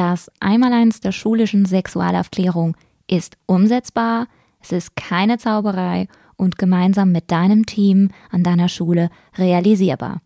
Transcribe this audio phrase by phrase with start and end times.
[0.00, 2.74] Das Einmaleins der schulischen Sexualaufklärung
[3.06, 10.22] ist umsetzbar, es ist keine Zauberei und gemeinsam mit deinem Team an deiner Schule realisierbar.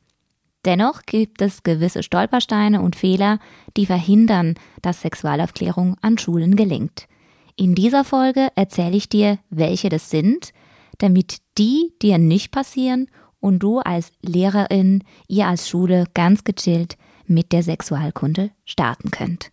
[0.65, 3.41] Dennoch gibt es gewisse Stolpersteine und Fehler,
[3.77, 7.09] die verhindern, dass Sexualaufklärung an Schulen gelingt.
[7.57, 10.53] In dieser Folge erzähle ich dir, welche das sind,
[10.99, 13.09] damit die dir nicht passieren
[13.41, 19.51] und du als Lehrerin, ihr als Schule ganz gechillt mit der Sexualkunde starten könnt.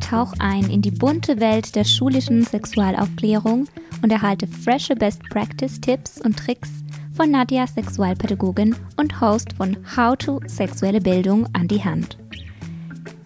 [0.00, 3.66] Tauch ein in die bunte Welt der schulischen Sexualaufklärung
[4.02, 6.70] und erhalte frische Best Practice Tipps und Tricks
[7.12, 12.18] von Nadja, Sexualpädagogin und Host von How to Sexuelle Bildung an die Hand.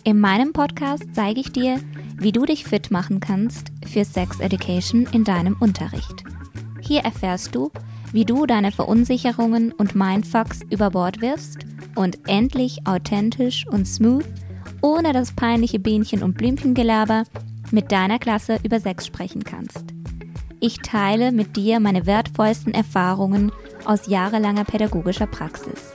[0.05, 1.80] In meinem Podcast zeige ich dir,
[2.17, 6.25] wie du dich fit machen kannst für Sex Education in deinem Unterricht.
[6.80, 7.71] Hier erfährst du,
[8.13, 11.59] wie du deine Verunsicherungen und Mindfucks über Bord wirfst
[11.95, 14.25] und endlich authentisch und smooth,
[14.83, 17.25] ohne das peinliche Bienchen- und Blümchengelaber,
[17.71, 19.85] mit deiner Klasse über Sex sprechen kannst.
[20.60, 23.52] Ich teile mit dir meine wertvollsten Erfahrungen
[23.85, 25.95] aus jahrelanger pädagogischer Praxis.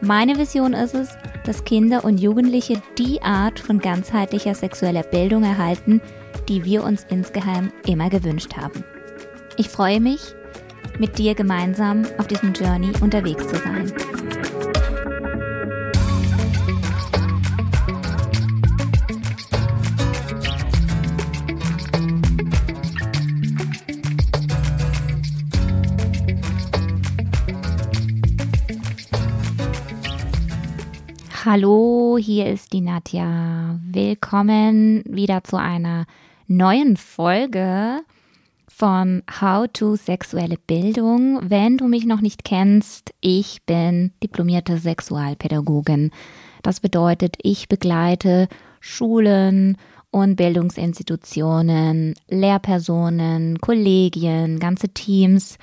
[0.00, 6.00] Meine Vision ist es, dass Kinder und Jugendliche die Art von ganzheitlicher sexueller Bildung erhalten,
[6.48, 8.84] die wir uns insgeheim immer gewünscht haben.
[9.56, 10.20] Ich freue mich,
[11.00, 13.92] mit dir gemeinsam auf diesem Journey unterwegs zu sein.
[31.50, 33.80] Hallo, hier ist die Nadja.
[33.82, 36.04] Willkommen wieder zu einer
[36.46, 38.02] neuen Folge
[38.66, 41.40] von How to Sexuelle Bildung.
[41.42, 46.10] Wenn du mich noch nicht kennst, ich bin diplomierte Sexualpädagogin.
[46.62, 48.46] Das bedeutet, ich begleite
[48.80, 49.78] Schulen
[50.10, 55.56] und Bildungsinstitutionen, Lehrpersonen, Kollegien, ganze Teams,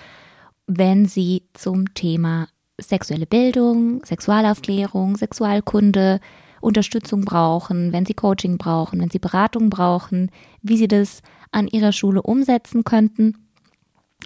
[0.65, 2.47] wenn sie zum Thema
[2.79, 6.19] sexuelle Bildung, Sexualaufklärung, Sexualkunde,
[6.61, 10.31] Unterstützung brauchen, wenn sie Coaching brauchen, wenn sie Beratung brauchen,
[10.61, 11.21] wie sie das
[11.51, 13.37] an ihrer Schule umsetzen könnten.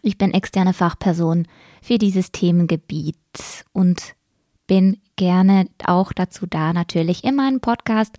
[0.02, 1.48] Ich bin externe Fachperson
[1.82, 3.18] für dieses Themengebiet
[3.74, 4.16] und
[4.68, 8.18] bin gerne auch dazu da, natürlich in meinem Podcast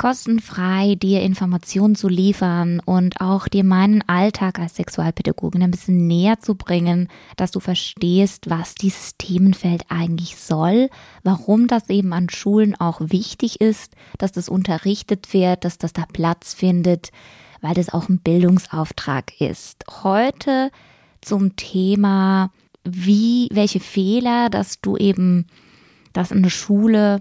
[0.00, 6.40] kostenfrei dir Informationen zu liefern und auch dir meinen Alltag als Sexualpädagogin ein bisschen näher
[6.40, 10.88] zu bringen, dass du verstehst, was dieses Themenfeld eigentlich soll,
[11.22, 16.06] warum das eben an Schulen auch wichtig ist, dass das unterrichtet wird, dass das da
[16.10, 17.10] Platz findet,
[17.60, 19.84] weil das auch ein Bildungsauftrag ist.
[20.02, 20.70] Heute
[21.20, 22.50] zum Thema,
[22.84, 25.46] wie, welche Fehler, dass du eben
[26.14, 27.20] das in der Schule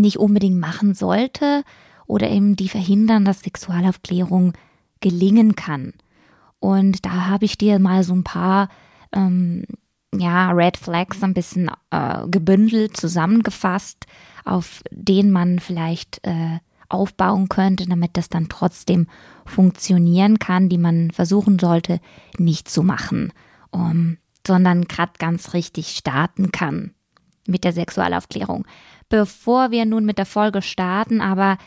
[0.00, 1.64] nicht unbedingt machen sollte
[2.06, 4.52] oder eben die verhindern, dass Sexualaufklärung
[5.00, 5.92] gelingen kann.
[6.58, 8.68] Und da habe ich dir mal so ein paar
[9.12, 9.64] ähm,
[10.14, 14.06] ja, Red Flags ein bisschen äh, gebündelt, zusammengefasst,
[14.44, 16.58] auf denen man vielleicht äh,
[16.88, 19.06] aufbauen könnte, damit das dann trotzdem
[19.46, 22.00] funktionieren kann, die man versuchen sollte,
[22.36, 23.32] nicht zu machen,
[23.70, 24.16] um,
[24.46, 26.92] sondern gerade ganz richtig starten kann
[27.46, 28.66] mit der Sexualaufklärung.
[29.10, 31.58] Bevor wir nun mit der Folge starten, aber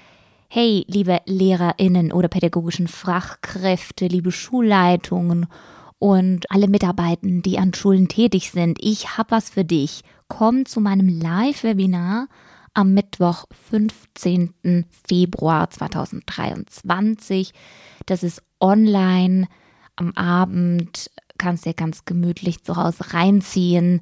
[0.48, 5.48] hey, liebe Lehrerinnen oder pädagogischen Fachkräfte, liebe Schulleitungen
[6.00, 10.04] und alle Mitarbeitenden, die an Schulen tätig sind, ich habe was für dich.
[10.30, 12.30] Komm zu meinem Live-Webinar
[12.74, 14.86] am Mittwoch, 15.
[15.06, 17.52] Februar 2023.
[18.06, 19.50] Das ist online
[19.98, 24.00] am Abend, kannst dir ganz gemütlich zu Hause reinziehen.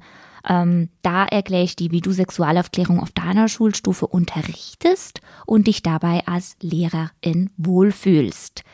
[0.48, 6.26] Ähm, da erkläre ich dir, wie du Sexualaufklärung auf deiner Schulstufe unterrichtest und dich dabei
[6.26, 8.64] als Lehrerin wohlfühlst.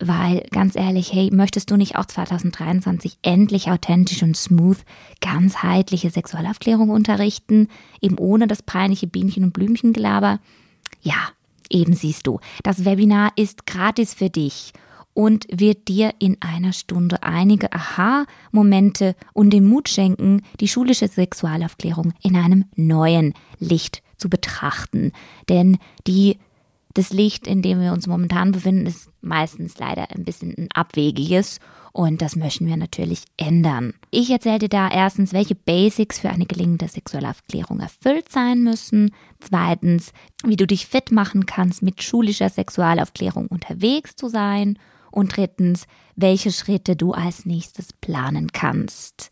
[0.00, 4.78] Weil, ganz ehrlich, hey, möchtest du nicht auch 2023 endlich authentisch und smooth
[5.20, 7.68] ganzheitliche Sexualaufklärung unterrichten,
[8.00, 10.40] eben ohne das peinliche Bienchen- und Blümchengelaber?
[11.00, 11.28] Ja,
[11.70, 14.72] eben siehst du, das Webinar ist gratis für dich
[15.14, 22.12] und wird dir in einer Stunde einige Aha-Momente und den Mut schenken, die schulische Sexualaufklärung
[22.22, 25.12] in einem neuen Licht zu betrachten.
[25.48, 26.38] Denn die
[26.94, 31.58] das Licht, in dem wir uns momentan befinden, ist meistens leider ein bisschen ein abwegiges
[31.92, 33.94] und das möchten wir natürlich ändern.
[34.12, 39.12] Ich erzähle dir da erstens, welche Basics für eine gelingende Sexualaufklärung erfüllt sein müssen.
[39.40, 40.12] Zweitens,
[40.44, 44.78] wie du dich fit machen kannst, mit schulischer Sexualaufklärung unterwegs zu sein.
[45.14, 49.30] Und drittens, welche Schritte du als nächstes planen kannst.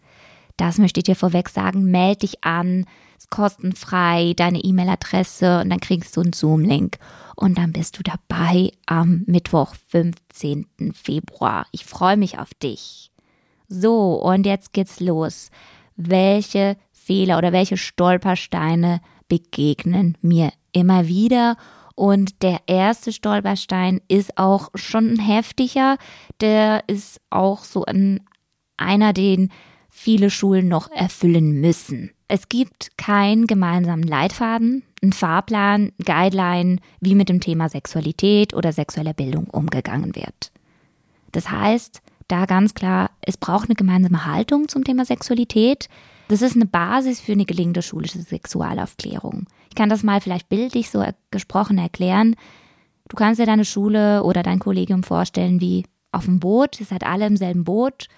[0.56, 1.90] Das möchte ich dir vorweg sagen.
[1.90, 2.84] Melde dich an,
[3.19, 6.99] ist kostenfrei, deine E-Mail-Adresse und dann kriegst du einen Zoom-Link.
[7.34, 10.93] Und dann bist du dabei am Mittwoch, 15.
[10.94, 11.67] Februar.
[11.73, 13.11] Ich freue mich auf dich.
[13.67, 15.50] So, und jetzt geht's los.
[15.96, 21.56] Welche Fehler oder welche Stolpersteine begegnen mir immer wieder?
[21.94, 25.96] Und der erste Stolperstein ist auch schon heftiger.
[26.40, 28.20] Der ist auch so ein,
[28.76, 29.50] einer, den
[29.88, 32.10] viele Schulen noch erfüllen müssen.
[32.28, 39.12] Es gibt keinen gemeinsamen Leitfaden, einen Fahrplan, Guideline, wie mit dem Thema Sexualität oder sexueller
[39.12, 40.50] Bildung umgegangen wird.
[41.32, 45.90] Das heißt, da ganz klar, es braucht eine gemeinsame Haltung zum Thema Sexualität.
[46.32, 49.44] Das ist eine Basis für eine gelingende schulische Sexualaufklärung.
[49.69, 52.37] Ich kann das mal vielleicht bildlich so gesprochen erklären.
[53.11, 56.81] Du kannst dir deine Schule oder dein Kollegium vorstellen wie auf dem Boot.
[56.81, 58.08] Ihr seid alle im selben Boot,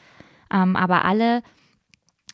[0.52, 1.42] ähm, aber alle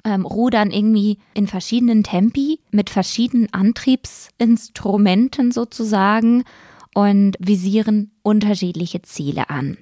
[0.04, 6.44] ähm, rudern irgendwie in verschiedenen Tempi mit verschiedenen Antriebsinstrumenten sozusagen
[6.92, 9.78] und visieren unterschiedliche Ziele an.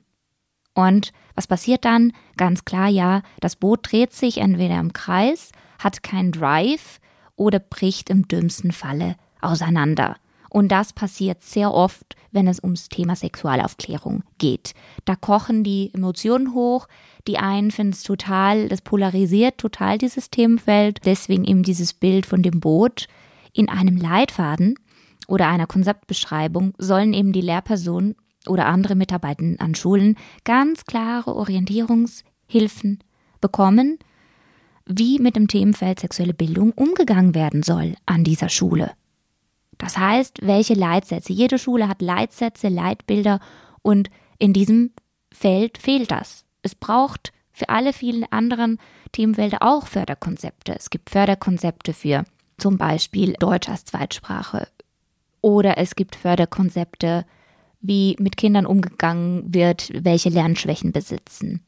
[0.75, 2.12] Und was passiert dann?
[2.37, 7.01] Ganz klar, ja, das Boot dreht sich entweder im Kreis, hat keinen Drive
[7.37, 10.17] oder bricht im dümmsten Falle auseinander.
[10.51, 14.73] Und das passiert sehr oft, wenn es ums Thema Sexualaufklärung geht.
[15.05, 16.89] Da kochen die Emotionen hoch.
[17.27, 21.01] Die einen finden es total, das polarisiert total dieses Themenfeld.
[21.05, 23.09] Deswegen eben dieses Bild von dem Boot.
[23.53, 24.77] In einem Leitfaden
[25.27, 28.17] oder einer Konzeptbeschreibung sollen eben die Lehrpersonen
[28.47, 33.01] oder andere Mitarbeitenden an Schulen ganz klare Orientierungshilfen
[33.41, 33.99] bekommen,
[34.88, 38.93] wie mit dem Themenfeld sexuelle Bildung umgegangen werden soll an dieser Schule.
[39.76, 41.32] Das heißt, welche Leitsätze.
[41.32, 43.38] Jede Schule hat Leitsätze, Leitbilder
[43.82, 44.90] und in diesem
[45.31, 46.44] Feld fehlt das.
[46.62, 48.79] Es braucht für alle vielen anderen
[49.12, 50.75] Themenfelder auch Förderkonzepte.
[50.75, 52.25] Es gibt Förderkonzepte für
[52.56, 54.67] zum Beispiel Deutsch als Zweitsprache
[55.41, 57.25] oder es gibt Förderkonzepte,
[57.81, 61.62] wie mit Kindern umgegangen wird, welche Lernschwächen besitzen.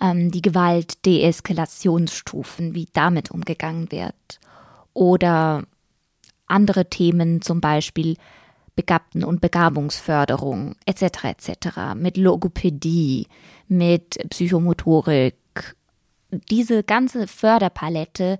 [0.00, 4.40] Ähm, die Gewalt, Deeskalationsstufen, wie damit umgegangen wird.
[4.94, 5.64] Oder
[6.46, 8.16] andere Themen, zum Beispiel
[8.76, 11.24] Begabten- und Begabungsförderung etc.
[11.24, 11.68] etc.
[11.96, 13.26] mit Logopädie,
[13.66, 15.34] mit Psychomotorik.
[16.48, 18.38] Diese ganze Förderpalette,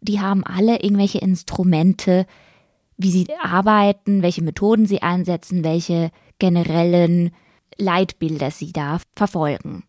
[0.00, 2.26] die haben alle irgendwelche Instrumente,
[2.96, 7.34] wie sie arbeiten, welche Methoden sie einsetzen, welche generellen
[7.76, 9.84] Leitbilder sie da verfolgen.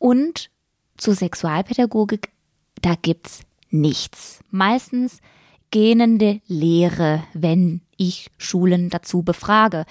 [0.00, 0.50] Und
[0.96, 2.30] zur Sexualpädagogik,
[2.80, 4.40] da gibt's nichts.
[4.50, 5.20] Meistens
[5.70, 9.84] gähnende Lehre, wenn ich Schulen dazu befrage.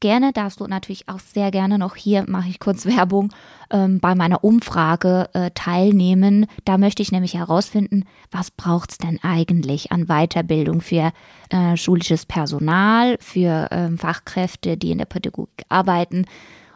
[0.00, 3.32] Gerne darfst du natürlich auch sehr gerne noch hier, mache ich kurz Werbung,
[3.70, 6.44] ähm, bei meiner Umfrage äh, teilnehmen.
[6.66, 11.10] Da möchte ich nämlich herausfinden, was braucht's denn eigentlich an Weiterbildung für
[11.48, 16.26] äh, schulisches Personal, für ähm, Fachkräfte, die in der Pädagogik arbeiten,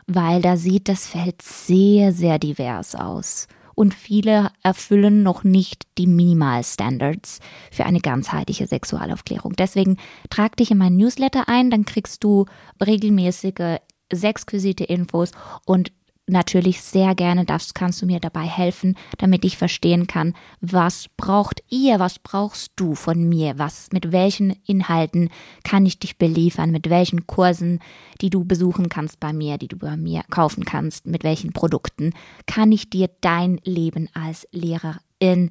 [0.09, 6.09] weil da sieht das Feld sehr, sehr divers aus und viele erfüllen noch nicht die
[6.09, 7.39] Minimalstandards
[7.71, 9.53] für eine ganzheitliche Sexualaufklärung.
[9.53, 9.99] Deswegen
[10.31, 12.47] trag dich in meinen Newsletter ein, dann kriegst du
[12.85, 13.79] regelmäßige
[14.13, 15.31] sexquisite Infos
[15.65, 15.93] und
[16.29, 21.63] natürlich sehr gerne darfst, kannst du mir dabei helfen, damit ich verstehen kann, was braucht
[21.69, 25.31] ihr, was brauchst du von mir, was, mit welchen Inhalten
[25.65, 27.81] kann ich dich beliefern, mit welchen Kursen,
[28.21, 32.13] die du besuchen kannst bei mir, die du bei mir kaufen kannst, mit welchen Produkten
[32.47, 35.51] kann ich dir dein Leben als Lehrerin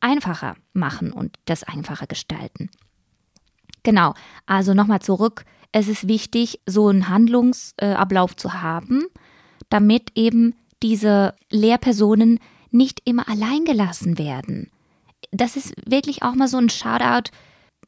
[0.00, 2.70] einfacher machen und das einfacher gestalten.
[3.82, 4.14] Genau,
[4.46, 5.44] also nochmal zurück.
[5.72, 9.04] Es ist wichtig, so einen Handlungsablauf zu haben,
[9.70, 12.38] damit eben diese Lehrpersonen
[12.70, 14.70] nicht immer allein gelassen werden.
[15.30, 17.30] Das ist wirklich auch mal so ein Shoutout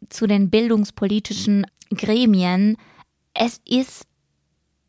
[0.09, 2.77] zu den bildungspolitischen Gremien.
[3.35, 4.07] Es ist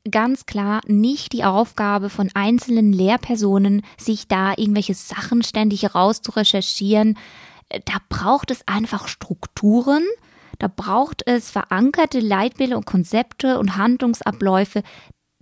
[0.10, 6.32] ganz klar nicht die Aufgabe von einzelnen Lehrpersonen, sich da irgendwelche Sachen ständig raus zu
[6.32, 7.18] recherchieren.
[7.70, 10.04] Da braucht es einfach Strukturen,
[10.60, 14.84] da braucht es verankerte Leitbilder und Konzepte und Handlungsabläufe,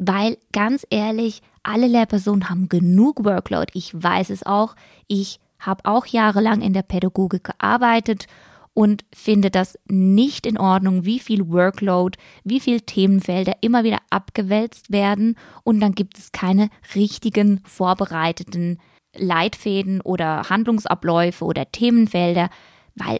[0.03, 3.71] weil ganz ehrlich, alle Lehrpersonen haben genug Workload.
[3.75, 4.75] Ich weiß es auch.
[5.07, 8.25] Ich habe auch jahrelang in der Pädagogik gearbeitet
[8.73, 14.91] und finde das nicht in Ordnung, wie viel Workload, wie viel Themenfelder immer wieder abgewälzt
[14.91, 18.79] werden und dann gibt es keine richtigen vorbereiteten
[19.15, 22.49] Leitfäden oder Handlungsabläufe oder Themenfelder,
[22.95, 23.19] weil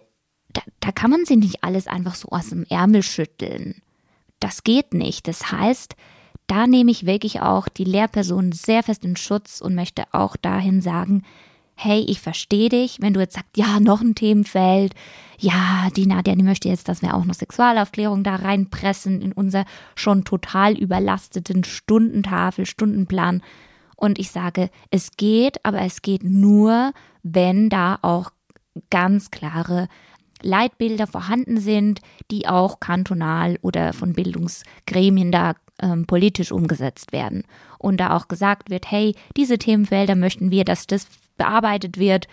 [0.50, 3.84] da, da kann man sich nicht alles einfach so aus dem Ärmel schütteln.
[4.40, 5.28] Das geht nicht.
[5.28, 5.96] Das heißt,
[6.52, 10.82] da nehme ich wirklich auch die Lehrperson sehr fest in Schutz und möchte auch dahin
[10.82, 11.24] sagen,
[11.76, 14.94] hey, ich verstehe dich, wenn du jetzt sagst, ja, noch ein Themenfeld,
[15.40, 19.64] ja, die Nadja, die möchte jetzt, dass wir auch noch Sexualaufklärung da reinpressen in unser
[19.96, 23.42] schon total überlasteten Stundentafel, Stundenplan.
[23.96, 26.92] Und ich sage, es geht, aber es geht nur,
[27.24, 28.30] wenn da auch
[28.90, 29.88] ganz klare
[30.44, 37.44] Leitbilder vorhanden sind, die auch kantonal oder von Bildungsgremien da ähm, politisch umgesetzt werden.
[37.78, 41.08] Und da auch gesagt wird, hey, diese Themenfelder möchten wir, dass das
[41.38, 42.28] bearbeitet wird.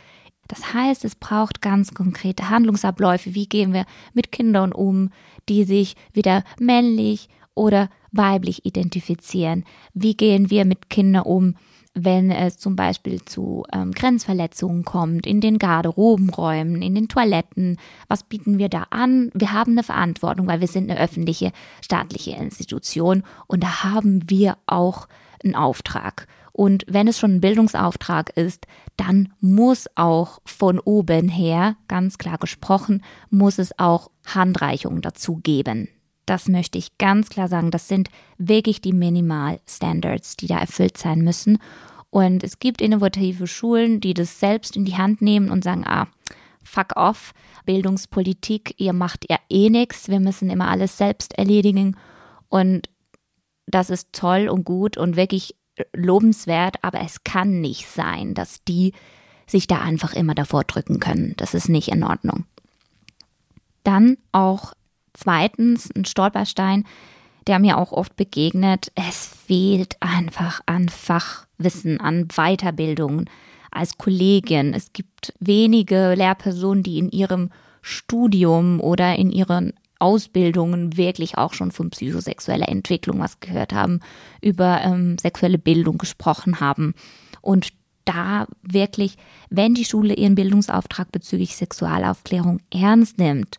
[0.48, 3.34] Das heißt, es braucht ganz konkrete Handlungsabläufe.
[3.34, 5.10] Wie gehen wir mit Kindern um,
[5.48, 9.64] die sich wieder männlich oder weiblich identifizieren?
[9.92, 11.56] Wie gehen wir mit Kindern um,
[12.04, 17.78] wenn es zum Beispiel zu ähm, Grenzverletzungen kommt, in den Garderobenräumen, in den Toiletten.
[18.08, 19.30] Was bieten wir da an?
[19.34, 24.56] Wir haben eine Verantwortung, weil wir sind eine öffentliche, staatliche Institution und da haben wir
[24.66, 25.08] auch
[25.42, 26.26] einen Auftrag.
[26.52, 32.36] Und wenn es schon ein Bildungsauftrag ist, dann muss auch von oben her, ganz klar
[32.38, 35.88] gesprochen, muss es auch Handreichungen dazu geben.
[36.28, 37.70] Das möchte ich ganz klar sagen.
[37.70, 41.58] Das sind wirklich die Minimal-Standards, die da erfüllt sein müssen.
[42.10, 46.06] Und es gibt innovative Schulen, die das selbst in die Hand nehmen und sagen, ah,
[46.62, 47.32] fuck off,
[47.64, 51.96] Bildungspolitik, ihr macht ja eh nichts, wir müssen immer alles selbst erledigen.
[52.50, 52.90] Und
[53.66, 55.54] das ist toll und gut und wirklich
[55.94, 58.92] lobenswert, aber es kann nicht sein, dass die
[59.46, 61.32] sich da einfach immer davor drücken können.
[61.38, 62.44] Das ist nicht in Ordnung.
[63.82, 64.74] Dann auch
[65.18, 66.84] zweitens ein Stolperstein,
[67.46, 68.92] der mir auch oft begegnet.
[68.94, 73.28] Es fehlt einfach an Fachwissen, an Weiterbildungen
[73.70, 74.74] als Kollegin.
[74.74, 81.72] Es gibt wenige Lehrpersonen, die in ihrem Studium oder in ihren Ausbildungen wirklich auch schon
[81.72, 84.00] von psychosexueller Entwicklung was gehört haben,
[84.40, 86.94] über ähm, sexuelle Bildung gesprochen haben.
[87.40, 87.72] Und
[88.04, 89.16] da wirklich,
[89.50, 93.58] wenn die Schule ihren Bildungsauftrag bezüglich Sexualaufklärung ernst nimmt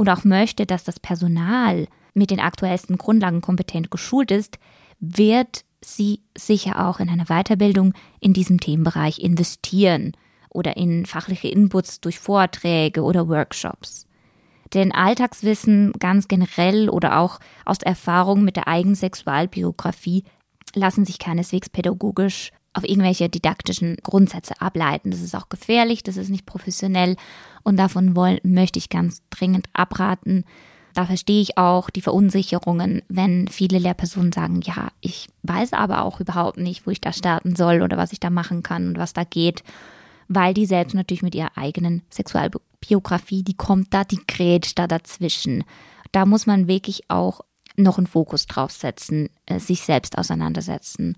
[0.00, 4.58] und auch möchte, dass das Personal mit den aktuellsten Grundlagen kompetent geschult ist,
[4.98, 10.12] wird sie sicher auch in eine Weiterbildung in diesem Themenbereich investieren
[10.48, 14.06] oder in fachliche Inputs durch Vorträge oder Workshops.
[14.72, 20.24] Denn Alltagswissen ganz generell oder auch aus Erfahrung mit der eigenen Sexualbiografie
[20.74, 25.10] lassen sich keineswegs pädagogisch auf irgendwelche didaktischen Grundsätze ableiten.
[25.10, 27.16] Das ist auch gefährlich, das ist nicht professionell
[27.62, 30.44] und davon wollen, möchte ich ganz dringend abraten.
[30.94, 36.20] Da verstehe ich auch die Verunsicherungen, wenn viele Lehrpersonen sagen, ja, ich weiß aber auch
[36.20, 39.12] überhaupt nicht, wo ich da starten soll oder was ich da machen kann und was
[39.12, 39.62] da geht,
[40.28, 45.64] weil die selbst natürlich mit ihrer eigenen Sexualbiografie, die kommt da, die grätscht da dazwischen.
[46.12, 47.40] Da muss man wirklich auch
[47.76, 51.16] noch einen Fokus drauf setzen, äh, sich selbst auseinandersetzen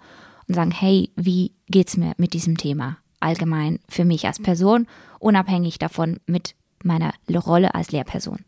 [0.49, 4.87] und sagen, hey, wie geht's mir mit diesem Thema allgemein für mich als Person,
[5.21, 8.45] unabhängig davon mit meiner Rolle als Lehrperson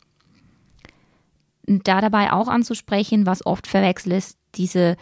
[1.66, 4.96] da dabei auch anzusprechen, was oft verwechselt ist, diese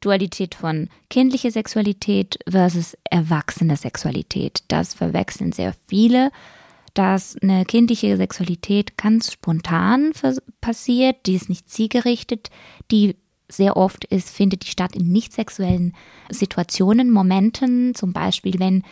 [0.00, 4.64] Dualität von kindlicher Sexualität versus erwachsene Sexualität.
[4.68, 6.30] Das verwechseln sehr viele,
[6.94, 10.12] dass eine kindliche Sexualität ganz spontan
[10.60, 12.50] passiert, die ist nicht zielgerichtet,
[12.90, 13.16] die
[13.48, 15.94] sehr oft ist, findet die statt in nicht sexuellen
[16.30, 18.82] Situationen, Momenten, zum Beispiel wenn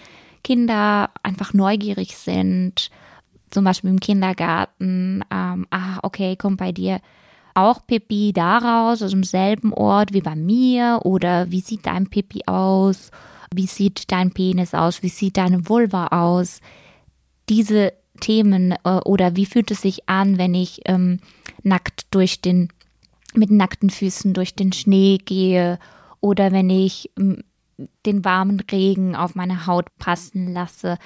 [0.42, 2.90] Kinder einfach neugierig sind,
[3.50, 7.00] zum Beispiel im Kindergarten, ähm, ah, okay, kommt bei dir
[7.54, 11.00] auch Pipi daraus, aus demselben Ort wie bei mir?
[11.04, 13.10] Oder wie sieht dein Pipi aus,
[13.54, 16.60] wie sieht dein Penis aus, wie sieht deine Vulva aus.
[17.48, 21.20] Diese Themen äh, oder wie fühlt es sich an, wenn ich ähm,
[21.62, 22.68] nackt durch den,
[23.36, 25.80] mit nackten Füßen durch den Schnee gehe
[26.20, 27.42] oder wenn ich ähm,
[28.06, 30.96] den warmen Regen auf meine Haut passen lasse.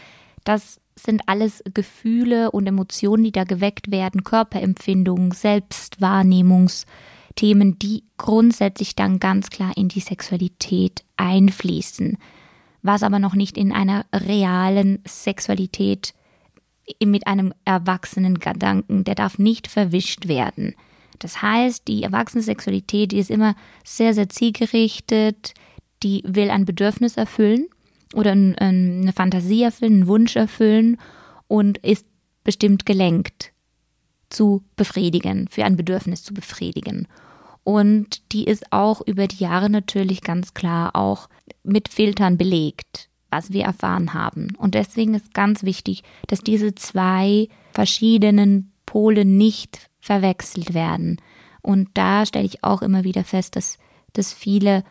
[0.44, 9.18] Das sind alles Gefühle und Emotionen, die da geweckt werden, Körperempfindungen, Selbstwahrnehmungsthemen, die grundsätzlich dann
[9.18, 12.18] ganz klar in die Sexualität einfließen,
[12.82, 16.14] was aber noch nicht in einer realen Sexualität
[17.04, 20.74] mit einem erwachsenen Gedanken, der darf nicht verwischt werden.
[21.18, 25.54] Das heißt, die erwachsene Sexualität, die ist immer sehr, sehr zielgerichtet,
[26.02, 27.66] die will ein Bedürfnis erfüllen
[28.14, 30.98] oder eine Fantasie erfüllen, einen Wunsch erfüllen
[31.46, 32.06] und ist
[32.44, 33.52] bestimmt gelenkt
[34.30, 37.08] zu befriedigen, für ein Bedürfnis zu befriedigen.
[37.64, 41.28] Und die ist auch über die Jahre natürlich ganz klar auch
[41.62, 44.54] mit Filtern belegt, was wir erfahren haben.
[44.56, 51.20] Und deswegen ist ganz wichtig, dass diese zwei verschiedenen Pole nicht verwechselt werden.
[51.62, 53.78] Und da stelle ich auch immer wieder fest, dass,
[54.12, 54.84] dass viele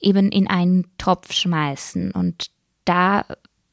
[0.00, 2.12] eben in einen Topf schmeißen.
[2.12, 2.50] Und
[2.84, 3.24] da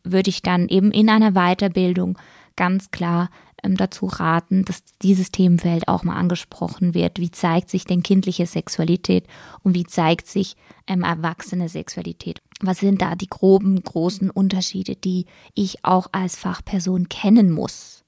[0.03, 2.17] würde ich dann eben in einer Weiterbildung
[2.55, 3.29] ganz klar
[3.63, 7.19] ähm, dazu raten, dass dieses Themenfeld auch mal angesprochen wird.
[7.19, 9.25] Wie zeigt sich denn kindliche Sexualität
[9.63, 10.55] und wie zeigt sich
[10.87, 12.41] ähm, erwachsene Sexualität?
[12.61, 18.03] Was sind da die groben, großen Unterschiede, die ich auch als Fachperson kennen muss?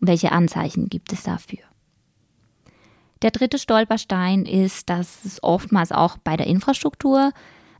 [0.00, 1.69] Und welche Anzeichen gibt es dafür?
[3.22, 7.32] Der dritte Stolperstein ist, dass es oftmals auch bei der Infrastruktur,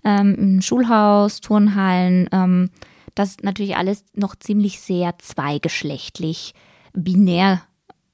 [0.04, 2.70] ähm, im Schulhaus, Turnhallen, ähm,
[3.14, 6.54] das natürlich alles noch ziemlich sehr zweigeschlechtlich,
[6.92, 7.62] binär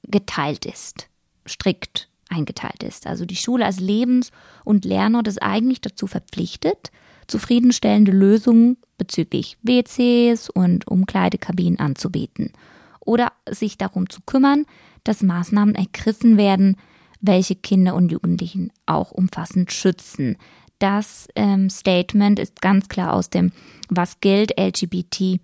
[0.03, 1.09] geteilt ist,
[1.47, 3.07] strikt eingeteilt ist.
[3.07, 4.31] Also die Schule als Lebens-
[4.65, 6.91] und Lernort ist eigentlich dazu verpflichtet,
[7.27, 12.53] zufriedenstellende Lösungen bezüglich WCs und Umkleidekabinen anzubieten
[13.01, 14.65] oder sich darum zu kümmern,
[15.05, 16.77] dass Maßnahmen ergriffen werden,
[17.21, 20.37] welche Kinder und Jugendlichen auch umfassend schützen.
[20.79, 23.53] Das ähm, Statement ist ganz klar aus dem
[23.89, 25.41] Was gilt LGBTI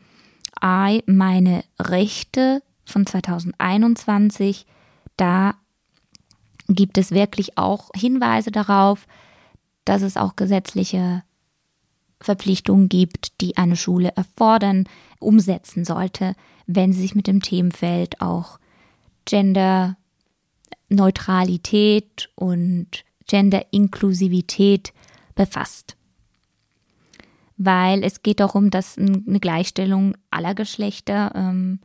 [1.07, 4.67] meine Rechte von 2021.
[5.17, 5.55] Da
[6.69, 9.07] gibt es wirklich auch Hinweise darauf,
[9.85, 11.23] dass es auch gesetzliche
[12.21, 14.85] Verpflichtungen gibt, die eine Schule erfordern,
[15.19, 16.35] umsetzen sollte,
[16.67, 18.59] wenn sie sich mit dem Themenfeld auch
[20.93, 24.93] Genderneutralität und Genderinklusivität
[25.35, 25.97] befasst.
[27.57, 31.81] Weil es geht darum, dass eine Gleichstellung aller Geschlechter ähm,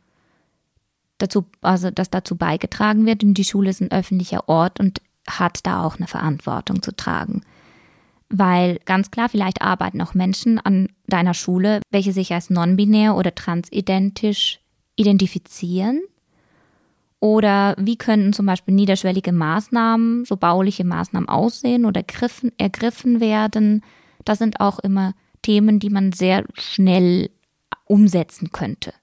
[1.20, 5.66] dazu, also dass dazu beigetragen wird und die Schule ist ein öffentlicher Ort und hat
[5.66, 7.42] da auch eine Verantwortung zu tragen.
[8.30, 13.34] Weil ganz klar, vielleicht arbeiten auch Menschen an deiner Schule, welche sich als non-binär oder
[13.34, 14.60] transidentisch
[14.98, 16.02] identifizieren.
[17.20, 23.84] Oder wie könnten zum Beispiel niederschwellige Maßnahmen, so bauliche Maßnahmen aussehen oder ergriffen, ergriffen werden?
[24.24, 27.30] Das sind auch immer Themen, die man sehr schnell
[27.86, 28.94] umsetzen könnte.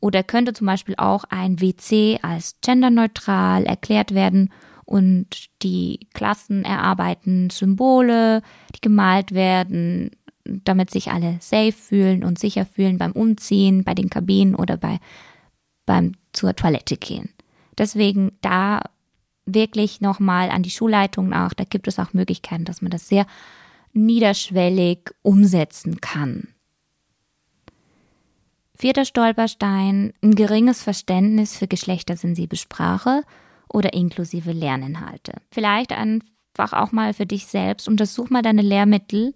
[0.00, 4.52] Oder könnte zum Beispiel auch ein WC als genderneutral erklärt werden
[4.84, 8.42] und die Klassen erarbeiten Symbole,
[8.76, 10.12] die gemalt werden,
[10.44, 14.98] damit sich alle safe fühlen und sicher fühlen beim Umziehen, bei den Kabinen oder bei,
[15.88, 17.30] beim zur Toilette gehen.
[17.78, 18.82] Deswegen da
[19.46, 23.26] wirklich nochmal an die Schulleitung nach, da gibt es auch Möglichkeiten, dass man das sehr
[23.94, 26.48] niederschwellig umsetzen kann.
[28.74, 33.22] Vierter Stolperstein, ein geringes Verständnis für geschlechtersensible Sprache
[33.68, 35.32] oder inklusive Lerninhalte.
[35.50, 39.34] Vielleicht einfach auch mal für dich selbst, untersuch mal deine Lehrmittel,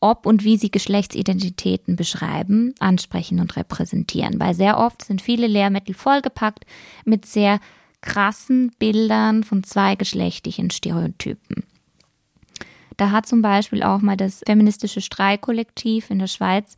[0.00, 4.38] ob und wie sie Geschlechtsidentitäten beschreiben, ansprechen und repräsentieren.
[4.38, 6.64] Weil sehr oft sind viele Lehrmittel vollgepackt
[7.04, 7.60] mit sehr
[8.02, 11.64] krassen Bildern von zweigeschlechtlichen Stereotypen.
[12.96, 16.76] Da hat zum Beispiel auch mal das feministische Streikkollektiv in der Schweiz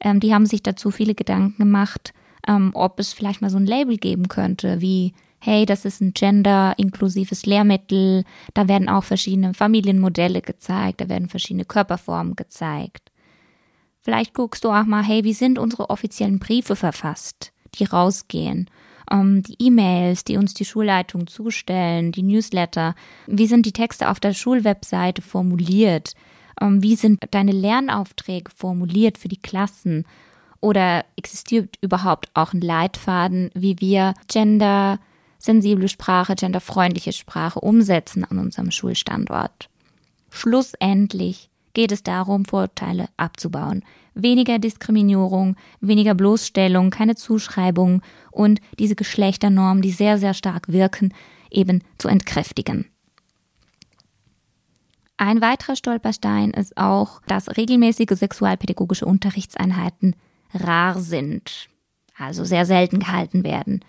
[0.00, 2.12] ähm, die haben sich dazu viele Gedanken gemacht,
[2.46, 6.12] ähm, ob es vielleicht mal so ein Label geben könnte, wie hey, das ist ein
[6.12, 8.24] gender-inklusives Lehrmittel,
[8.54, 13.12] da werden auch verschiedene Familienmodelle gezeigt, da werden verschiedene Körperformen gezeigt.
[14.00, 18.70] Vielleicht guckst du auch mal, hey, wie sind unsere offiziellen Briefe verfasst, die rausgehen?
[19.10, 22.94] Ähm, die E-Mails, die uns die Schulleitung zustellen, die Newsletter,
[23.26, 26.14] wie sind die Texte auf der Schulwebseite formuliert?
[26.60, 30.04] Ähm, wie sind deine Lernaufträge formuliert für die Klassen?
[30.60, 34.14] Oder existiert überhaupt auch ein Leitfaden, wie wir
[35.38, 39.68] gendersensible Sprache, genderfreundliche Sprache umsetzen an unserem Schulstandort?
[40.30, 43.84] Schlussendlich geht es darum, Vorurteile abzubauen.
[44.14, 51.14] Weniger Diskriminierung, weniger Bloßstellung, keine Zuschreibung und diese Geschlechternormen, die sehr, sehr stark wirken,
[51.50, 52.86] eben zu entkräftigen.
[55.16, 60.14] Ein weiterer Stolperstein ist auch, dass regelmäßige sexualpädagogische Unterrichtseinheiten
[60.54, 61.68] rar sind,
[62.16, 63.84] also sehr selten gehalten werden.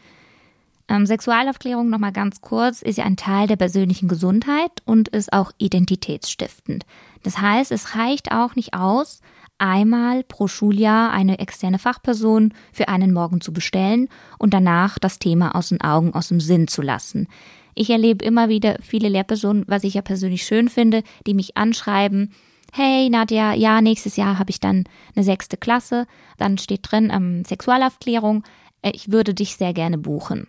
[0.89, 5.51] Ähm, Sexualaufklärung nochmal ganz kurz ist ja ein Teil der persönlichen Gesundheit und ist auch
[5.59, 6.85] identitätsstiftend.
[7.21, 9.21] Das heißt, es reicht auch nicht aus,
[9.59, 14.07] einmal pro Schuljahr eine externe Fachperson für einen Morgen zu bestellen
[14.39, 17.27] und danach das Thema aus den Augen, aus dem Sinn zu lassen.
[17.75, 22.33] Ich erlebe immer wieder viele Lehrpersonen, was ich ja persönlich schön finde, die mich anschreiben,
[22.73, 27.43] hey Nadja, ja, nächstes Jahr habe ich dann eine sechste Klasse, dann steht drin ähm,
[27.45, 28.43] Sexualaufklärung,
[28.81, 30.47] äh, ich würde dich sehr gerne buchen.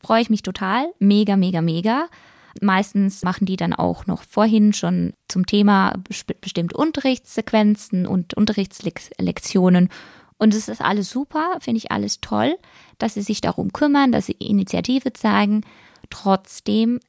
[0.00, 2.08] Freue ich mich total, mega, mega, mega.
[2.60, 5.94] Meistens machen die dann auch noch vorhin schon zum Thema
[6.40, 9.88] bestimmte Unterrichtssequenzen und Unterrichtslektionen.
[10.36, 12.56] Und es ist alles super, finde ich alles toll,
[12.98, 15.62] dass sie sich darum kümmern, dass sie Initiative zeigen.
[16.10, 17.00] Trotzdem,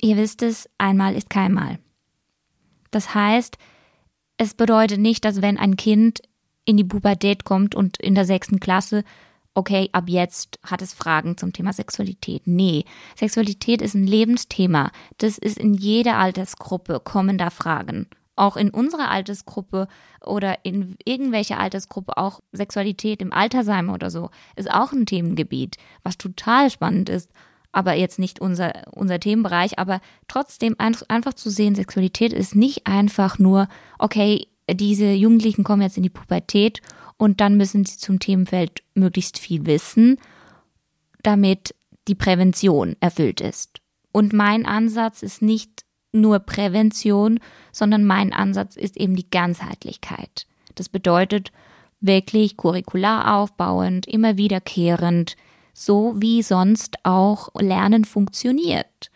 [0.00, 1.78] ihr wisst es, einmal ist kein Mal.
[2.90, 3.58] Das heißt,
[4.38, 6.22] es bedeutet nicht, dass wenn ein Kind
[6.64, 9.04] in die Pubertät kommt und in der sechsten Klasse,
[9.54, 12.42] okay, ab jetzt hat es Fragen zum Thema Sexualität.
[12.46, 12.84] Nee,
[13.16, 14.90] Sexualität ist ein Lebensthema.
[15.18, 18.08] Das ist in jeder Altersgruppe kommen da Fragen.
[18.36, 19.86] Auch in unserer Altersgruppe
[20.24, 26.18] oder in irgendwelcher Altersgruppe, auch Sexualität im Altersheim oder so, ist auch ein Themengebiet, was
[26.18, 27.30] total spannend ist
[27.74, 33.38] aber jetzt nicht unser, unser Themenbereich, aber trotzdem einfach zu sehen, Sexualität ist nicht einfach
[33.38, 33.66] nur,
[33.98, 36.80] okay, diese Jugendlichen kommen jetzt in die Pubertät
[37.16, 40.18] und dann müssen sie zum Themenfeld möglichst viel wissen,
[41.22, 41.74] damit
[42.08, 43.80] die Prävention erfüllt ist.
[44.12, 47.40] Und mein Ansatz ist nicht nur Prävention,
[47.72, 50.46] sondern mein Ansatz ist eben die Ganzheitlichkeit.
[50.74, 51.50] Das bedeutet
[52.00, 55.36] wirklich curricular aufbauend, immer wiederkehrend,
[55.72, 59.10] so wie sonst auch Lernen funktioniert.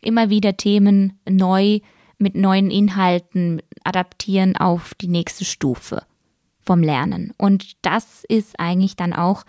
[0.00, 1.80] Immer wieder Themen neu
[2.18, 6.02] mit neuen Inhalten adaptieren auf die nächste Stufe
[6.60, 7.32] vom Lernen.
[7.38, 9.44] Und das ist eigentlich dann auch,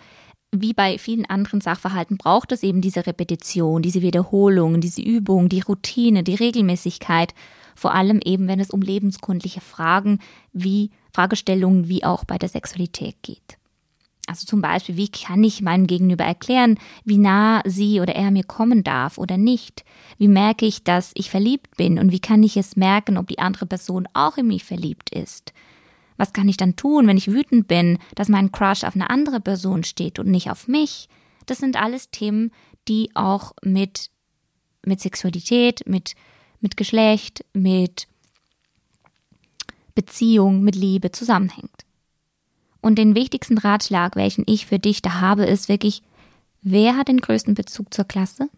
[0.52, 5.60] wie bei vielen anderen Sachverhalten, braucht es eben diese Repetition, diese Wiederholung, diese Übung, die
[5.60, 7.34] Routine, die Regelmäßigkeit,
[7.76, 10.18] vor allem eben, wenn es um lebenskundliche Fragen
[10.52, 13.59] wie Fragestellungen wie auch bei der Sexualität geht.
[14.30, 18.44] Also zum Beispiel, wie kann ich meinem Gegenüber erklären, wie nah sie oder er mir
[18.44, 19.84] kommen darf oder nicht?
[20.18, 23.40] Wie merke ich, dass ich verliebt bin und wie kann ich es merken, ob die
[23.40, 25.52] andere Person auch in mich verliebt ist?
[26.16, 29.40] Was kann ich dann tun, wenn ich wütend bin, dass mein Crush auf eine andere
[29.40, 31.08] Person steht und nicht auf mich?
[31.46, 32.52] Das sind alles Themen,
[32.86, 34.10] die auch mit,
[34.86, 36.14] mit Sexualität, mit,
[36.60, 38.06] mit Geschlecht, mit
[39.96, 41.84] Beziehung, mit Liebe zusammenhängt.
[42.80, 46.02] Und den wichtigsten Ratschlag, welchen ich für dich da habe, ist wirklich,
[46.62, 48.48] wer hat den größten Bezug zur Klasse?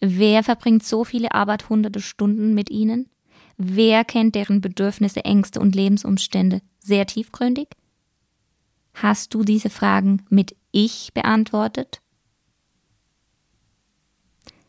[0.00, 3.08] Wer verbringt so viele Arbeit hunderte Stunden mit ihnen?
[3.58, 7.68] Wer kennt deren Bedürfnisse, Ängste und Lebensumstände sehr tiefgründig?
[8.94, 12.00] Hast du diese Fragen mit Ich beantwortet?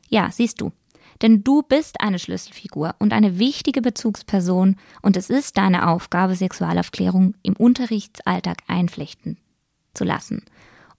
[0.09, 0.73] Ja, siehst du.
[1.21, 7.35] Denn du bist eine Schlüsselfigur und eine wichtige Bezugsperson und es ist deine Aufgabe, Sexualaufklärung
[7.43, 9.37] im Unterrichtsalltag einflechten
[9.93, 10.43] zu lassen.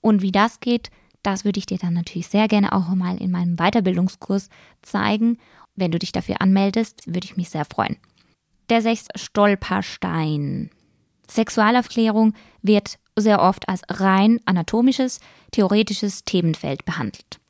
[0.00, 0.90] Und wie das geht,
[1.22, 4.48] das würde ich dir dann natürlich sehr gerne auch mal in meinem Weiterbildungskurs
[4.82, 5.38] zeigen.
[5.74, 7.96] Wenn du dich dafür anmeldest, würde ich mich sehr freuen.
[8.68, 10.70] Der sechste Stolperstein.
[11.28, 17.40] Sexualaufklärung wird sehr oft als rein anatomisches, theoretisches Themenfeld behandelt.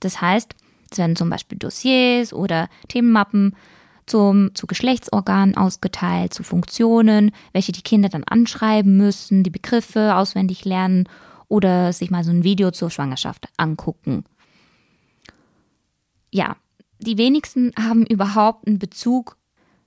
[0.00, 0.54] Das heißt,
[0.92, 3.56] es werden zum Beispiel Dossiers oder Themenmappen
[4.06, 10.64] zum, zu Geschlechtsorganen ausgeteilt, zu Funktionen, welche die Kinder dann anschreiben müssen, die Begriffe auswendig
[10.64, 11.08] lernen
[11.48, 14.24] oder sich mal so ein Video zur Schwangerschaft angucken.
[16.30, 16.56] Ja,
[16.98, 19.36] die wenigsten haben überhaupt einen Bezug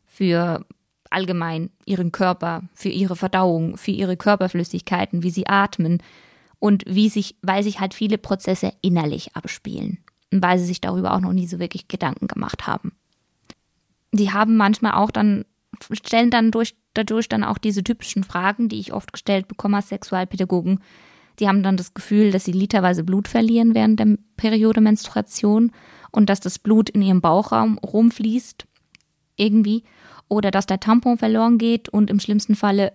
[0.06, 0.66] für
[1.10, 6.02] allgemein ihren Körper, für ihre Verdauung, für ihre Körperflüssigkeiten, wie sie atmen
[6.60, 10.05] und wie sich, weil sich halt viele Prozesse innerlich abspielen
[10.42, 12.94] weil sie sich darüber auch noch nie so wirklich Gedanken gemacht haben.
[14.12, 15.46] Sie haben manchmal auch dann,
[15.92, 19.90] stellen dann durch, dadurch dann auch diese typischen Fragen, die ich oft gestellt bekomme als
[19.90, 20.80] Sexualpädagogen.
[21.40, 25.72] Die haben dann das Gefühl, dass sie literweise Blut verlieren während der Periode Menstruation
[26.12, 28.66] und dass das Blut in ihrem Bauchraum rumfließt,
[29.36, 29.84] irgendwie,
[30.30, 32.94] oder dass der Tampon verloren geht und im schlimmsten Falle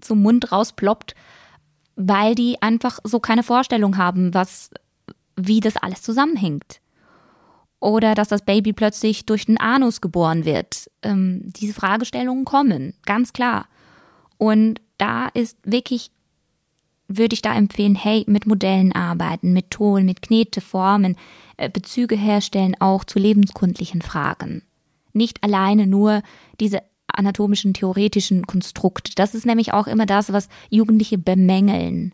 [0.00, 1.14] zum Mund rausploppt,
[1.96, 4.70] weil die einfach so keine Vorstellung haben, was
[5.38, 6.80] wie das alles zusammenhängt.
[7.80, 10.90] Oder dass das Baby plötzlich durch den Anus geboren wird.
[11.02, 13.66] Ähm, diese Fragestellungen kommen, ganz klar.
[14.36, 16.10] Und da ist wirklich,
[17.06, 21.16] würde ich da empfehlen, hey, mit Modellen arbeiten, mit Ton, mit Knete, Formen,
[21.56, 24.62] äh, Bezüge herstellen, auch zu lebenskundlichen Fragen.
[25.12, 26.22] Nicht alleine nur
[26.60, 29.12] diese anatomischen, theoretischen Konstrukte.
[29.14, 32.12] Das ist nämlich auch immer das, was Jugendliche bemängeln.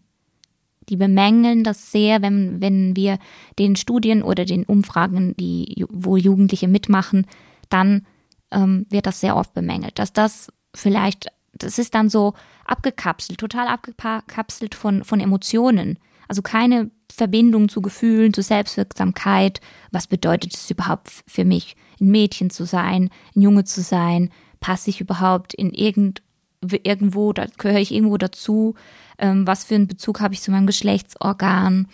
[0.88, 3.18] Die bemängeln das sehr, wenn, wenn wir
[3.59, 7.27] den Studien oder den Umfragen, die, wo Jugendliche mitmachen,
[7.68, 8.07] dann
[8.51, 13.68] ähm, wird das sehr oft bemängelt, dass das vielleicht, das ist dann so abgekapselt, total
[13.68, 15.99] abgekapselt von, von Emotionen.
[16.29, 19.61] Also keine Verbindung zu Gefühlen, zu Selbstwirksamkeit.
[19.90, 24.31] Was bedeutet es überhaupt für mich, ein Mädchen zu sein, ein Junge zu sein?
[24.61, 26.23] Passe ich überhaupt in irgend,
[26.70, 28.74] irgendwo, da gehöre ich irgendwo dazu?
[29.18, 31.88] ähm, was für einen Bezug habe ich zu meinem Geschlechtsorgan,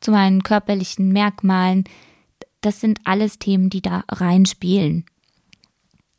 [0.00, 1.84] zu meinen körperlichen Merkmalen.
[2.60, 5.04] Das sind alles Themen, die da reinspielen.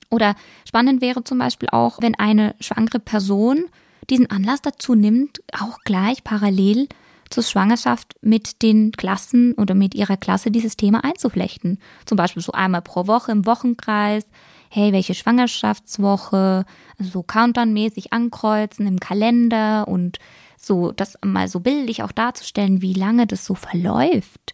[0.10, 0.36] Oder
[0.68, 3.66] spannend wäre zum Beispiel auch, wenn eine schwangere Person
[4.10, 6.88] diesen Anlass dazu nimmt, auch gleich parallel
[7.30, 11.80] zur Schwangerschaft mit den Klassen oder mit ihrer Klasse dieses Thema einzuflechten.
[12.06, 14.26] Zum Beispiel so einmal pro Woche im Wochenkreis,
[14.74, 16.64] hey, welche Schwangerschaftswoche,
[16.98, 20.18] so Countdown-mäßig ankreuzen im Kalender und
[20.58, 24.54] so das mal so bildlich auch darzustellen, wie lange das so verläuft.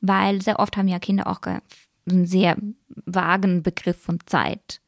[0.00, 1.40] Weil sehr oft haben ja Kinder auch
[2.08, 2.56] einen sehr
[3.04, 4.80] vagen Begriff von Zeit.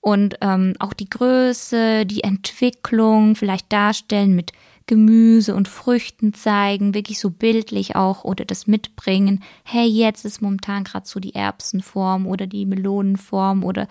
[0.00, 4.52] Und ähm, auch die Größe, die Entwicklung vielleicht darstellen mit
[4.92, 9.42] Gemüse und Früchten zeigen, wirklich so bildlich auch oder das mitbringen.
[9.64, 13.88] Hey, jetzt ist momentan gerade so die Erbsenform oder die Melonenform oder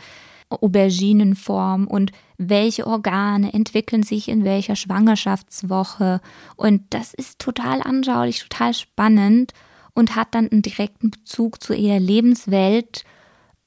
[0.50, 6.22] Auberginenform und welche Organe entwickeln sich in welcher Schwangerschaftswoche.
[6.56, 9.54] Und das ist total anschaulich, total spannend
[9.96, 13.06] und hat dann einen direkten Bezug zu ihrer Lebenswelt,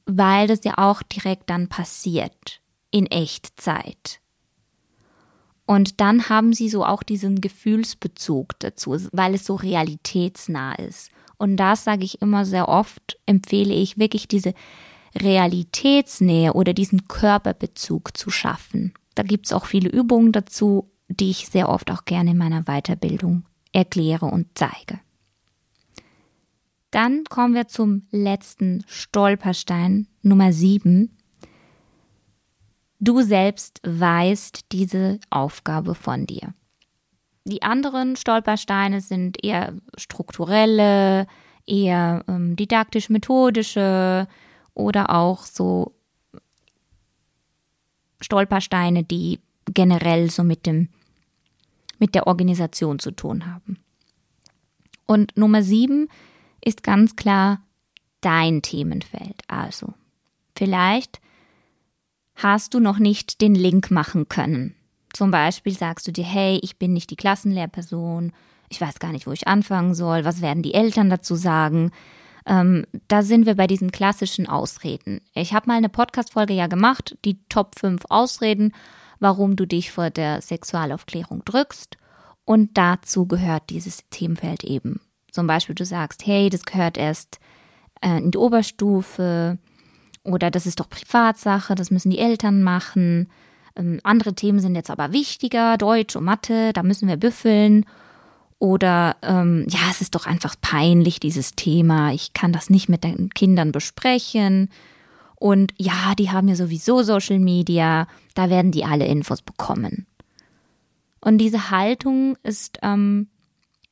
[0.07, 2.61] weil das ja auch direkt dann passiert
[2.92, 4.20] in Echtzeit.
[5.66, 11.11] Und dann haben sie so auch diesen Gefühlsbezug dazu, weil es so realitätsnah ist.
[11.38, 14.55] Und das sage ich immer sehr oft, empfehle ich wirklich diese
[15.16, 18.92] Realitätsnähe oder diesen Körperbezug zu schaffen.
[19.14, 22.64] Da gibt es auch viele Übungen dazu, die ich sehr oft auch gerne in meiner
[22.64, 25.00] Weiterbildung erkläre und zeige.
[26.90, 31.11] Dann kommen wir zum letzten Stolperstein Nummer 7.
[33.04, 36.54] Du selbst weißt diese Aufgabe von dir.
[37.44, 41.26] Die anderen Stolpersteine sind eher strukturelle,
[41.66, 44.26] eher ähm, didaktisch-methodische
[44.72, 45.92] oder auch so
[48.22, 50.88] Stolpersteine, die generell so mit dem
[51.98, 53.76] mit der Organisation zu tun haben.
[55.04, 56.08] Und Nummer sieben
[56.64, 57.60] ist ganz klar
[58.22, 59.42] dein Themenfeld.
[59.46, 59.92] Also,
[60.56, 61.20] vielleicht
[62.35, 64.75] hast du noch nicht den Link machen können.
[65.12, 68.33] Zum Beispiel sagst du dir, hey, ich bin nicht die Klassenlehrperson,
[68.68, 71.92] ich weiß gar nicht, wo ich anfangen soll, was werden die Eltern dazu sagen?
[72.47, 75.20] Ähm, da sind wir bei diesen klassischen Ausreden.
[75.35, 78.73] Ich habe mal eine Podcast-Folge ja gemacht, die Top 5 Ausreden,
[79.20, 81.97] warum du dich vor der Sexualaufklärung drückst.
[82.44, 85.01] Und dazu gehört dieses Themenfeld eben.
[85.31, 87.38] Zum Beispiel, du sagst, hey, das gehört erst
[88.03, 89.59] äh, in die Oberstufe
[90.24, 93.28] oder das ist doch Privatsache, das müssen die Eltern machen.
[93.76, 97.87] Ähm, andere Themen sind jetzt aber wichtiger, Deutsch und Mathe, da müssen wir büffeln.
[98.58, 102.12] Oder ähm, ja, es ist doch einfach peinlich, dieses Thema.
[102.12, 104.70] Ich kann das nicht mit den Kindern besprechen.
[105.37, 110.06] Und ja, die haben ja sowieso Social Media, da werden die alle Infos bekommen.
[111.20, 113.28] Und diese Haltung ist, ähm,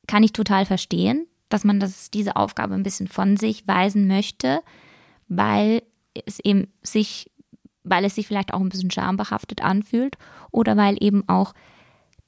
[0.07, 4.61] kann ich total verstehen dass man das, diese Aufgabe ein bisschen von sich weisen möchte,
[5.29, 5.83] weil
[6.27, 7.31] es eben sich,
[7.85, 10.17] weil es sich vielleicht auch ein bisschen schambehaftet anfühlt
[10.51, 11.53] oder weil eben auch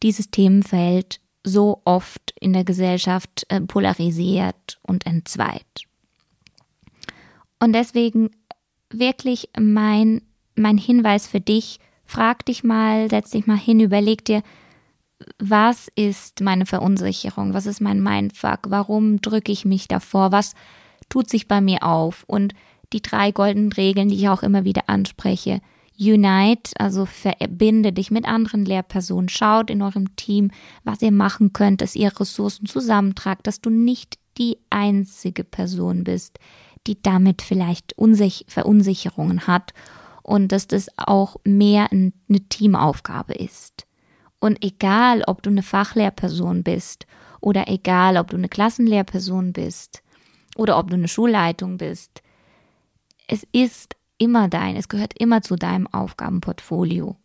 [0.03, 5.85] dieses Themenfeld so oft in der Gesellschaft äh, polarisiert und entzweit.
[7.61, 8.31] Und deswegen
[8.91, 10.23] wirklich mein,
[10.55, 14.43] mein Hinweis für dich, frag dich mal, setz dich mal hin, überleg dir,
[15.39, 20.55] was ist meine Verunsicherung, was ist mein Mindfuck, warum drücke ich mich davor, was
[21.09, 22.25] tut sich bei mir auf?
[22.27, 22.55] Und
[22.95, 25.61] die drei goldenen Regeln, die ich auch immer wieder anspreche.
[25.99, 30.51] Unite, also verbinde dich mit anderen Lehrpersonen, schaut in eurem Team,
[30.83, 36.39] was ihr machen könnt, dass ihr Ressourcen zusammentragt, dass du nicht die einzige Person bist,
[36.87, 39.73] die damit vielleicht Unsich Verunsicherungen hat
[40.23, 42.13] und dass das auch mehr eine
[42.49, 43.87] Teamaufgabe ist.
[44.41, 47.07] Und egal, ob du eine Fachlehrperson bist
[47.41, 50.03] oder egal, ob du eine Klassenlehrperson bist
[50.57, 52.24] oder ob du eine Schulleitung bist,
[53.29, 57.17] es ist immer dein, es gehört immer zu deinem Aufgabenportfolio.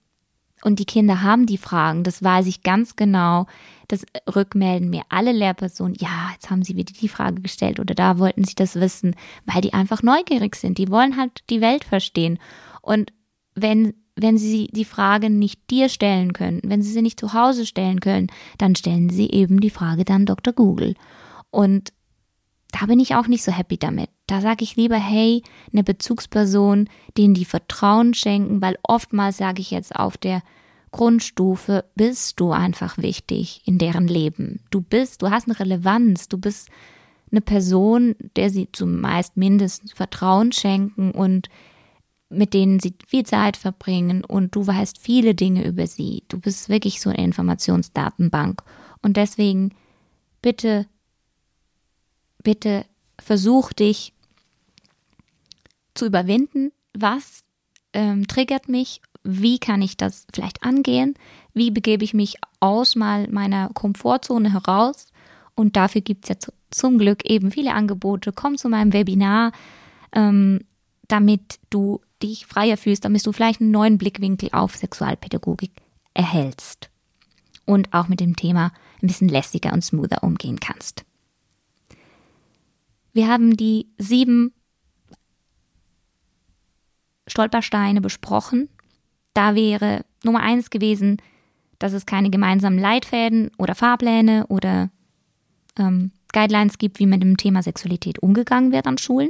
[0.62, 3.48] Und die Kinder haben die Fragen, das weiß ich ganz genau.
[3.88, 5.96] Das rückmelden mir alle Lehrpersonen.
[5.98, 9.62] Ja, jetzt haben sie wieder die Frage gestellt oder da wollten sie das wissen, weil
[9.62, 10.78] die einfach neugierig sind.
[10.78, 12.40] Die wollen halt die Welt verstehen.
[12.82, 13.14] Und
[13.56, 17.66] wenn wenn Sie die Frage nicht dir stellen können, wenn Sie sie nicht zu Hause
[17.66, 20.54] stellen können, dann stellen Sie eben die Frage dann Dr.
[20.54, 20.96] Google.
[21.52, 21.94] Und
[22.72, 24.10] da bin ich auch nicht so happy damit.
[24.30, 25.42] Da sage ich lieber, hey,
[25.74, 26.88] eine Bezugsperson,
[27.18, 30.44] denen die Vertrauen schenken, weil oftmals sage ich jetzt auf der
[30.92, 34.60] Grundstufe bist du einfach wichtig in deren Leben.
[34.70, 36.70] Du bist, du hast eine Relevanz, du bist
[37.32, 41.50] eine Person, der sie zumeist mindestens Vertrauen schenken und
[42.30, 46.22] mit denen sie viel Zeit verbringen und du weißt viele Dinge über sie.
[46.28, 48.62] Du bist wirklich so eine Informationsdatenbank.
[49.02, 49.74] Und deswegen
[50.44, 50.86] bitte,
[52.44, 52.86] bitte
[53.18, 54.14] versuch dich
[56.00, 56.72] zu überwinden.
[56.94, 57.44] Was
[57.94, 59.02] ähm, triggert mich?
[59.24, 61.16] Wie kann ich das vielleicht angehen?
[61.54, 65.08] Wie begebe ich mich aus mal meiner Komfortzone heraus?
[65.56, 68.32] Und dafür gibt es ja zum Glück eben viele Angebote.
[68.32, 69.52] Komm zu meinem Webinar,
[70.14, 70.62] ähm,
[71.08, 75.72] damit du dich freier fühlst, damit du vielleicht einen neuen Blickwinkel auf Sexualpädagogik
[76.14, 76.90] erhältst
[77.66, 81.04] und auch mit dem Thema ein bisschen lässiger und smoother umgehen kannst.
[83.12, 84.54] Wir haben die sieben
[87.30, 88.70] Stolpersteine besprochen.
[89.34, 91.18] Da wäre Nummer eins gewesen,
[91.78, 94.90] dass es keine gemeinsamen Leitfäden oder Fahrpläne oder
[95.78, 99.30] ähm, Guidelines gibt, wie mit dem Thema Sexualität umgegangen wird an Schulen.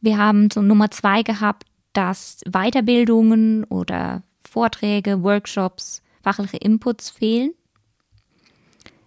[0.00, 7.52] Wir haben so Nummer zwei gehabt, dass Weiterbildungen oder Vorträge, Workshops, fachliche Inputs fehlen.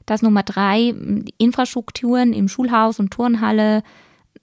[0.06, 0.94] Das Nummer drei,
[1.38, 3.84] Infrastrukturen im Schulhaus und Turnhalle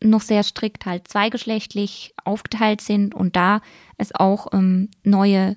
[0.02, 3.60] noch sehr strikt halt zweigeschlechtlich aufgeteilt sind und da
[3.98, 5.56] es auch ähm, neue,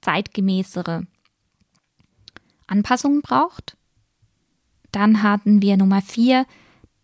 [0.00, 1.06] zeitgemäßere
[2.66, 3.76] Anpassungen braucht.
[4.92, 6.46] Dann hatten wir Nummer vier,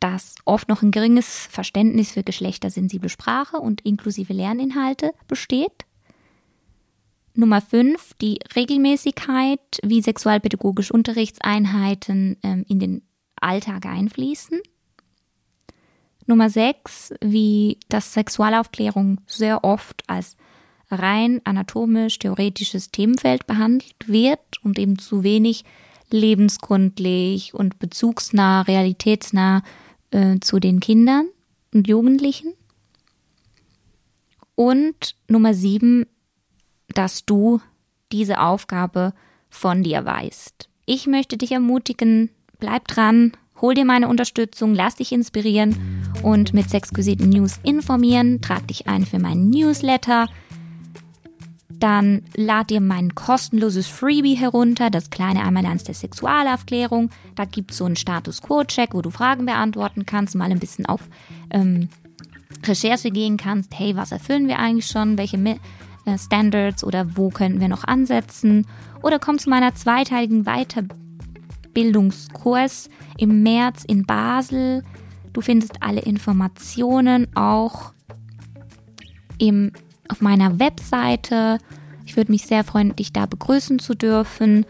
[0.01, 5.87] dass oft noch ein geringes Verständnis für geschlechtersensible Sprache und inklusive Lerninhalte besteht.
[7.35, 13.03] Nummer fünf, die Regelmäßigkeit, wie sexualpädagogische Unterrichtseinheiten ähm, in den
[13.41, 14.61] Alltag einfließen.
[16.27, 20.37] Nummer sechs, wie das Sexualaufklärung sehr oft als
[20.91, 25.65] rein anatomisch theoretisches Themenfeld behandelt wird und eben zu wenig
[26.11, 29.63] lebensgrundlich und bezugsnah, realitätsnah
[30.11, 31.29] äh, zu den Kindern
[31.73, 32.55] und Jugendlichen.
[34.55, 36.07] Und Nummer sieben,
[36.89, 37.61] dass du
[38.13, 39.13] diese Aufgabe
[39.51, 40.69] von dir weißt.
[40.87, 46.71] Ich möchte dich ermutigen, bleib dran, hol dir meine Unterstützung, lass dich inspirieren und mit
[46.71, 50.29] sexquisiten News informieren, trag dich ein für meinen Newsletter,
[51.85, 57.11] dann lad dir mein kostenloses Freebie herunter, das kleine Einmaleins der Sexualaufklärung.
[57.35, 60.87] Da gibt es so einen Status Quo-Check, wo du Fragen beantworten kannst, mal ein bisschen
[60.87, 61.03] auf
[61.51, 61.89] ähm,
[62.65, 63.79] Recherche gehen kannst.
[63.79, 65.19] Hey, was erfüllen wir eigentlich schon?
[65.19, 68.67] Welche äh, Standards oder wo könnten wir noch ansetzen?
[69.03, 70.47] Oder komm zu meiner zweiteiligen
[71.75, 74.83] Weiterbildungskurs im März in Basel.
[75.33, 77.93] Du findest alle Informationen auch
[79.39, 79.73] im,
[80.09, 81.59] auf meiner Webseite.
[82.07, 84.65] Ich würde mich sehr freuen, dich da begrüßen zu dürfen.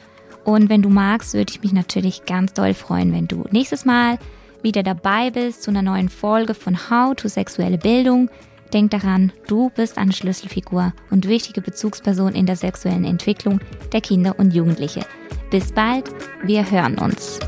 [0.44, 4.18] Und wenn du magst, würde ich mich natürlich ganz doll freuen, wenn du nächstes Mal
[4.62, 8.30] wieder dabei bist zu einer neuen Folge von How to Sexuelle Bildung.
[8.72, 13.60] Denk daran, du bist eine Schlüsselfigur und wichtige Bezugsperson in der sexuellen Entwicklung
[13.92, 15.06] der Kinder und Jugendliche.
[15.54, 16.10] Bis bald,
[16.42, 17.38] wir hören uns.